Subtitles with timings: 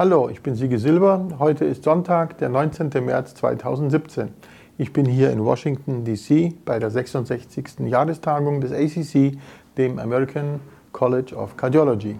[0.00, 1.28] Hallo, ich bin Sigi Silber.
[1.38, 2.88] Heute ist Sonntag, der 19.
[3.04, 4.30] März 2017.
[4.78, 6.54] Ich bin hier in Washington, D.C.
[6.64, 7.80] bei der 66.
[7.80, 9.36] Jahrestagung des ACC,
[9.76, 10.60] dem American
[10.92, 12.18] College of Cardiology.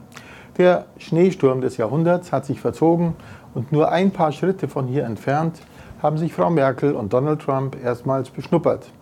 [0.59, 3.15] Der Schneesturm des Jahrhunderts hat sich verzogen
[3.55, 5.63] und nur ein paar Schritte von hier entfernt
[6.03, 8.93] haben sich Frau Merkel und Donald Trump erstmals beschnuppert.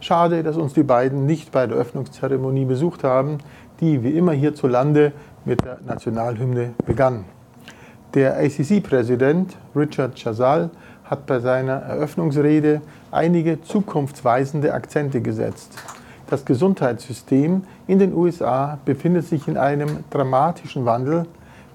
[0.00, 3.38] Schade, dass uns die beiden nicht bei der Öffnungszeremonie besucht haben,
[3.80, 5.12] die wie immer hierzulande
[5.46, 7.24] mit der Nationalhymne begann.
[8.14, 10.70] Der ACC-Präsident Richard Chazal
[11.04, 15.72] hat bei seiner Eröffnungsrede einige zukunftsweisende Akzente gesetzt.
[16.30, 21.26] Das Gesundheitssystem in den USA befindet sich in einem dramatischen Wandel,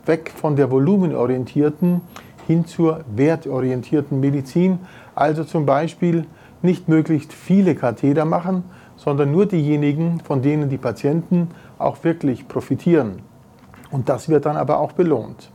[0.08, 2.02] weg von der volumenorientierten
[2.48, 4.80] hin zur wertorientierten Medizin,
[5.14, 6.26] also zum Beispiel
[6.64, 8.64] nicht möglichst viele Katheter machen,
[8.96, 13.20] sondern nur diejenigen, von denen die Patienten auch wirklich profitieren.
[13.92, 15.53] Und das wird dann aber auch belohnt.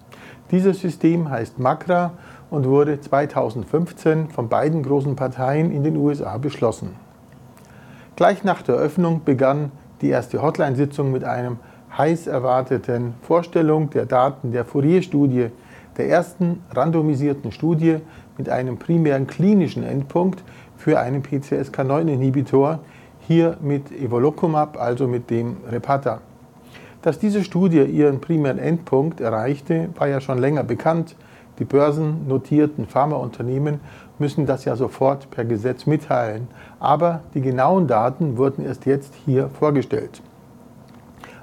[0.50, 2.12] Dieses System heißt MACRA
[2.50, 6.96] und wurde 2015 von beiden großen Parteien in den USA beschlossen.
[8.16, 11.58] Gleich nach der Öffnung begann die erste Hotline-Sitzung mit einem
[11.96, 15.50] heiß erwarteten Vorstellung der Daten der Fourier-Studie,
[15.96, 17.98] der ersten randomisierten Studie
[18.38, 20.42] mit einem primären klinischen Endpunkt
[20.76, 22.78] für einen PCSK9-Inhibitor,
[23.26, 26.20] hier mit Evolocumab, also mit dem Repata.
[27.02, 31.14] Dass diese Studie ihren primären Endpunkt erreichte, war ja schon länger bekannt.
[31.60, 33.80] Die börsennotierten Pharmaunternehmen
[34.18, 36.48] müssen das ja sofort per Gesetz mitteilen.
[36.80, 40.22] Aber die genauen Daten wurden erst jetzt hier vorgestellt.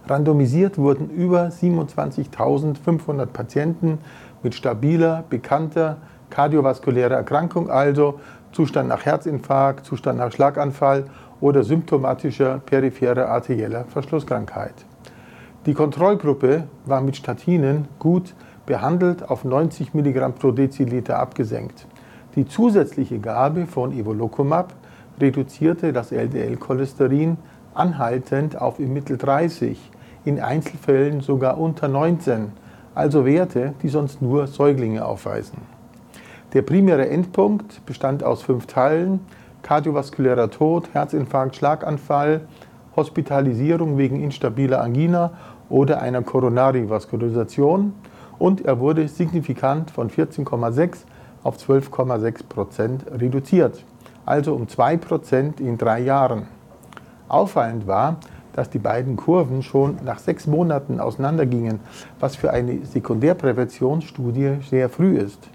[0.08, 4.00] Randomisiert wurden über 27.500 Patienten
[4.44, 5.98] mit stabiler, bekannter
[6.30, 8.20] kardiovaskulärer Erkrankung, also
[8.52, 11.06] Zustand nach Herzinfarkt, Zustand nach Schlaganfall
[11.40, 14.86] oder symptomatischer peripherer arterieller Verschlusskrankheit.
[15.66, 18.36] Die Kontrollgruppe war mit Statinen gut
[18.68, 21.88] behandelt auf 90 Milligramm pro Deziliter abgesenkt.
[22.36, 24.74] Die zusätzliche Gabe von Evolocumab
[25.20, 27.38] reduzierte das LDL-Cholesterin
[27.74, 29.92] anhaltend auf im Mittel 30,
[30.24, 32.52] in Einzelfällen sogar unter 19,
[32.94, 35.58] also Werte, die sonst nur Säuglinge aufweisen.
[36.54, 39.20] Der primäre Endpunkt bestand aus fünf Teilen:
[39.64, 42.42] kardiovaskulärer Tod, Herzinfarkt, Schlaganfall,
[42.96, 45.32] Hospitalisierung wegen instabiler Angina
[45.70, 47.94] oder einer Koronarivaskulisation
[48.38, 50.98] und er wurde signifikant von 14,6
[51.44, 53.84] auf 12,6 Prozent reduziert,
[54.26, 56.48] also um 2 Prozent in drei Jahren.
[57.28, 58.18] Auffallend war,
[58.54, 61.82] dass die beiden Kurven schon nach sechs Monaten auseinandergingen,
[62.20, 65.50] was für eine Sekundärpräventionsstudie sehr früh ist.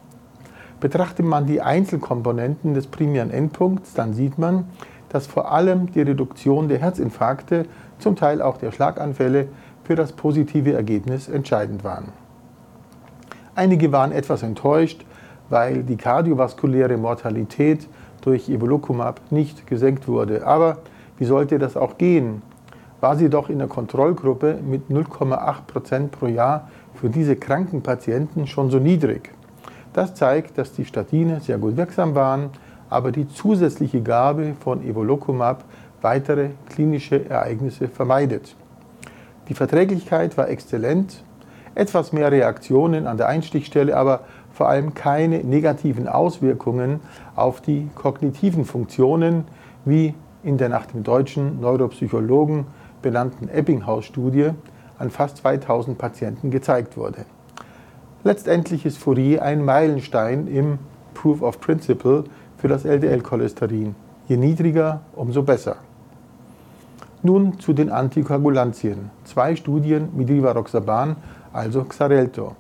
[0.81, 4.65] Betrachtet man die Einzelkomponenten des primären Endpunkts, dann sieht man,
[5.09, 7.67] dass vor allem die Reduktion der Herzinfarkte,
[7.99, 9.49] zum Teil auch der Schlaganfälle,
[9.91, 12.13] für das positive Ergebnis entscheidend waren.
[13.57, 15.05] Einige waren etwas enttäuscht,
[15.49, 17.89] weil die kardiovaskuläre Mortalität
[18.21, 20.47] durch Evolocumab nicht gesenkt wurde.
[20.47, 20.79] Aber
[21.19, 22.43] wie sollte das auch gehen?
[23.01, 28.47] War sie doch in der Kontrollgruppe mit 0,8 Prozent pro Jahr für diese kranken Patienten
[28.47, 29.33] schon so niedrig.
[29.93, 32.51] Das zeigt, dass die Statine sehr gut wirksam waren,
[32.91, 35.65] aber die zusätzliche Gabe von Evolocumab
[36.01, 38.55] weitere klinische Ereignisse vermeidet.
[39.51, 41.25] Die Verträglichkeit war exzellent,
[41.75, 44.21] etwas mehr Reaktionen an der Einstichstelle, aber
[44.53, 47.01] vor allem keine negativen Auswirkungen
[47.35, 49.43] auf die kognitiven Funktionen,
[49.85, 52.67] wie in der nach dem deutschen Neuropsychologen
[53.03, 54.51] benannten Ebbinghaus-Studie
[54.99, 57.25] an fast 2000 Patienten gezeigt wurde.
[58.23, 60.79] Letztendlich ist Fourier ein Meilenstein im
[61.15, 62.23] Proof of Principle
[62.57, 63.97] für das LDL-Cholesterin.
[64.29, 65.79] Je niedriger, umso besser.
[67.23, 69.11] Nun zu den Antikoagulantien.
[69.25, 71.17] Zwei Studien mit Rivaroxaban,
[71.53, 72.57] also Xarelto.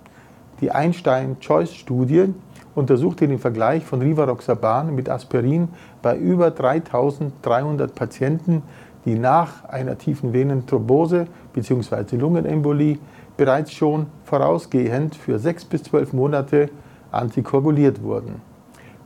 [0.60, 2.34] Die Einstein-Choice-Studie
[2.74, 5.68] untersuchte den Vergleich von Rivaroxaban mit Aspirin
[6.03, 8.62] bei über 3300 Patienten,
[9.07, 12.16] die nach einer tiefen Venenthrombose bzw.
[12.16, 12.98] Lungenembolie
[13.39, 16.68] bereits schon vorausgehend für sechs bis zwölf Monate
[17.10, 18.42] antikoaguliert wurden.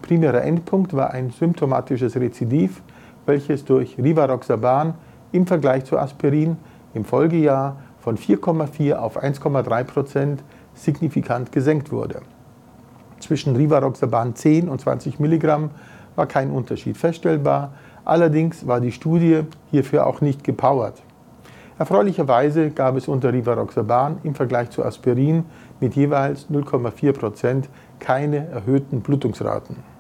[0.03, 2.83] Primärer Endpunkt war ein symptomatisches Rezidiv,
[3.25, 4.95] welches durch Rivaroxaban
[5.35, 6.57] im Vergleich zu Aspirin
[6.95, 10.45] im Folgejahr von 4,4 auf 1,3 Prozent
[10.75, 12.23] signifikant gesenkt wurde.
[13.19, 15.71] Zwischen Rivaroxaban 10 und 20 Milligramm
[16.15, 17.73] war kein Unterschied feststellbar,
[18.05, 19.41] allerdings war die Studie
[19.71, 21.03] hierfür auch nicht gepowert.
[21.79, 25.47] Erfreulicherweise gab es unter Rivaroxaban im Vergleich zu Aspirin
[25.81, 29.94] mit jeweils 0,4 Prozent keine erhöhten Blutungsraten.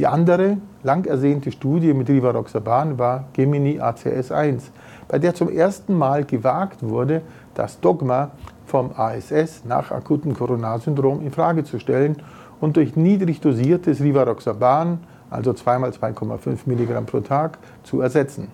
[0.00, 4.70] Die andere, lang ersehnte Studie mit Rivaroxaban war Gemini ACS1,
[5.06, 7.20] bei der zum ersten Mal gewagt wurde,
[7.52, 8.30] das Dogma
[8.64, 12.16] vom ASS nach akutem Coronarsyndrom in Frage zu stellen
[12.62, 18.48] und durch niedrig dosiertes Rivaroxaban, also 2x2,5 Milligramm pro Tag, zu ersetzen.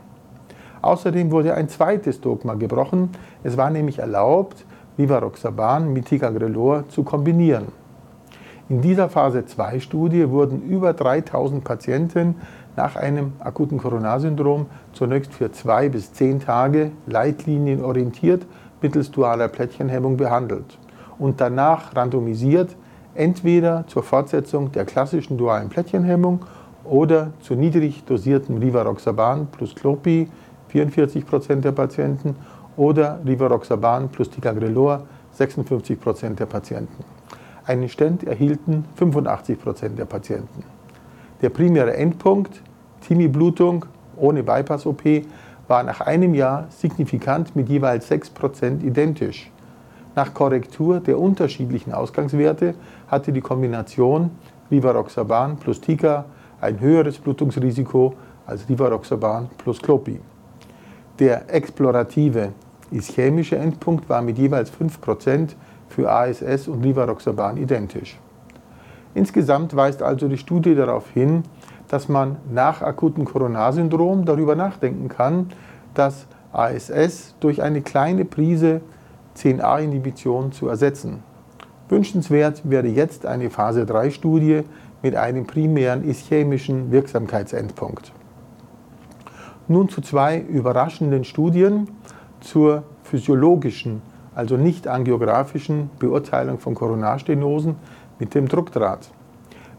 [0.82, 3.10] Außerdem wurde ein zweites Dogma gebrochen.
[3.44, 4.64] Es war nämlich erlaubt,
[4.98, 7.85] Rivaroxaban mit Ticagrelor zu kombinieren.
[8.68, 12.34] In dieser Phase 2 Studie wurden über 3000 Patienten
[12.74, 18.44] nach einem akuten Coronarsyndrom zunächst für zwei bis zehn Tage leitlinienorientiert
[18.82, 20.78] mittels dualer Plättchenhemmung behandelt
[21.16, 22.74] und danach randomisiert
[23.14, 26.44] entweder zur Fortsetzung der klassischen dualen Plättchenhemmung
[26.82, 30.28] oder zu niedrig dosiertem Rivaroxaban plus Clopi
[30.72, 32.34] 44% der Patienten
[32.76, 35.06] oder Rivaroxaban plus Ticagrelor
[35.38, 37.15] 56% der Patienten.
[37.66, 40.62] Einen Stent erhielten 85 Prozent der Patienten.
[41.42, 42.62] Der primäre Endpunkt,
[43.00, 43.86] Timi-Blutung
[44.16, 45.02] ohne Bypass-OP,
[45.66, 49.50] war nach einem Jahr signifikant mit jeweils 6 Prozent identisch.
[50.14, 52.76] Nach Korrektur der unterschiedlichen Ausgangswerte
[53.08, 54.30] hatte die Kombination
[54.70, 56.24] Rivaroxaban plus Tika
[56.60, 58.14] ein höheres Blutungsrisiko
[58.46, 60.20] als Rivaroxaban plus Clopi.
[61.18, 62.52] Der explorative
[62.92, 65.56] ischämische Endpunkt war mit jeweils 5 Prozent
[65.88, 68.18] für ASS und Rivaroxaban identisch.
[69.14, 71.42] Insgesamt weist also die Studie darauf hin,
[71.88, 75.48] dass man nach akutem Coronarsyndrom darüber nachdenken kann,
[75.94, 78.80] das ASS durch eine kleine Prise
[79.36, 81.22] 10a-Inhibition zu ersetzen.
[81.88, 84.62] Wünschenswert wäre jetzt eine Phase 3-Studie
[85.02, 88.12] mit einem primären ischämischen Wirksamkeitsendpunkt.
[89.68, 91.88] Nun zu zwei überraschenden Studien
[92.40, 94.02] zur physiologischen
[94.36, 97.74] also nicht angiografischen Beurteilung von Koronarstenosen
[98.20, 99.08] mit dem Druckdraht.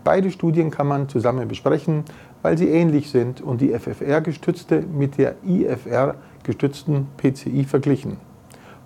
[0.04, 2.04] Beide Studien kann man zusammen besprechen,
[2.42, 8.18] weil sie ähnlich sind und die FFR-gestützte mit der IFR-gestützten PCI verglichen.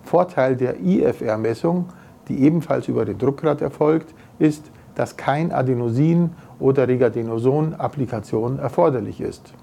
[0.04, 1.86] Vorteil der IFR-Messung,
[2.28, 9.54] die ebenfalls über den Druckgrad erfolgt, ist, dass kein Adenosin oder Regadenoson-Applikation erforderlich ist.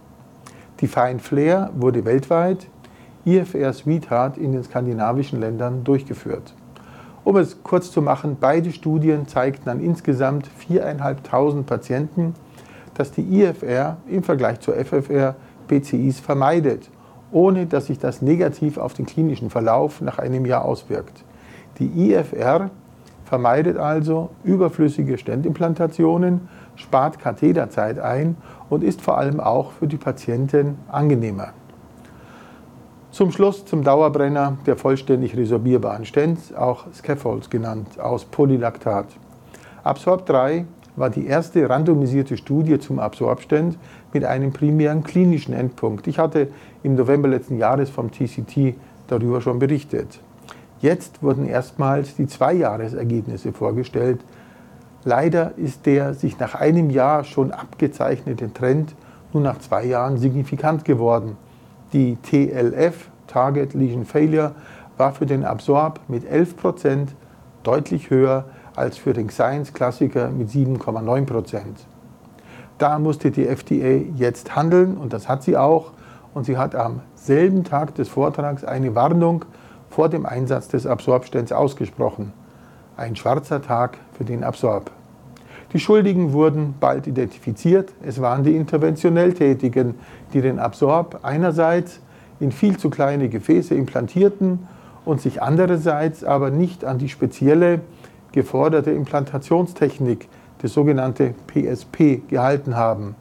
[0.80, 2.68] Die Fine Flare wurde weltweit
[3.36, 6.54] IFR Sweetheart in den skandinavischen Ländern durchgeführt.
[7.24, 12.34] Um es kurz zu machen, beide Studien zeigten an insgesamt 4.500 Patienten,
[12.94, 15.36] dass die IFR im Vergleich zur FFR
[15.68, 16.90] PCIs vermeidet,
[17.32, 21.24] ohne dass sich das negativ auf den klinischen Verlauf nach einem Jahr auswirkt.
[21.78, 22.72] Die IFR
[23.26, 28.38] vermeidet also überflüssige Stentimplantationen, spart Katheterzeit ein
[28.70, 31.54] und ist vor allem auch für die Patienten angenehmer.
[33.12, 39.08] Zum Schluss zum Dauerbrenner der vollständig resorbierbaren Stents, auch Scaffolds genannt, aus Polylactat.
[39.84, 40.66] Absorb 3
[40.96, 43.80] war die erste randomisierte Studie zum Absorb-Stent
[44.14, 46.06] mit einem primären klinischen Endpunkt.
[46.06, 46.50] Ich hatte
[46.84, 48.76] im November letzten Jahres vom TCT
[49.08, 50.20] darüber schon berichtet.
[50.80, 54.20] Jetzt wurden erstmals die Zweijahresergebnisse vorgestellt.
[55.04, 58.94] Leider ist der sich nach einem Jahr schon abgezeichnete Trend
[59.34, 61.38] nun nach zwei Jahren signifikant geworden.
[61.94, 64.54] Die TLF, Target Lesion Failure,
[64.98, 67.10] war für den Absorb mit 11%
[67.64, 68.46] deutlich höher
[68.76, 71.62] als für den Science-Klassiker mit 7,9%.
[72.78, 75.92] Da musste die FDA jetzt handeln und das hat sie auch.
[76.34, 79.46] Und sie hat am selben Tag des Vortrags eine Warnung
[79.90, 82.32] vor dem Einsatz des Absorbstents ausgesprochen.
[82.96, 84.92] Ein schwarzer Tag für den Absorb.
[85.72, 87.94] Die Schuldigen wurden bald identifiziert.
[88.04, 89.96] Es waren die interventionell Tätigen,
[90.34, 92.00] die den Absorb einerseits
[92.40, 94.68] in viel zu kleine Gefäße implantierten
[95.06, 97.82] und sich andererseits aber nicht an die spezielle
[98.32, 100.28] geforderte Implantationstechnik,
[100.64, 103.16] die sogenannte PSP, gehalten haben.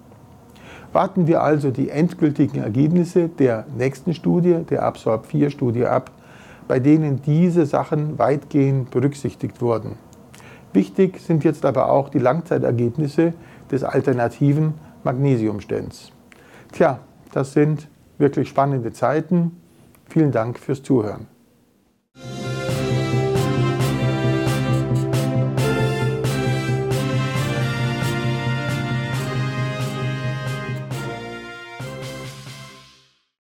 [0.92, 6.10] Warten wir also die endgültigen Ergebnisse der nächsten Studie, der Absorb 4 Studie ab,
[6.66, 10.07] bei denen diese Sachen weitgehend berücksichtigt wurden.
[10.72, 13.32] Wichtig sind jetzt aber auch die Langzeitergebnisse
[13.70, 16.12] des alternativen Magnesiumstents.
[16.72, 17.00] Tja,
[17.32, 19.60] das sind wirklich spannende Zeiten.
[20.08, 21.26] Vielen Dank fürs Zuhören.